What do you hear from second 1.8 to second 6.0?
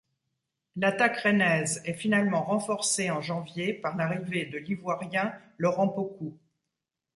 est finalement renforcé en janvier par l'arrivée de l'Ivoirien Laurent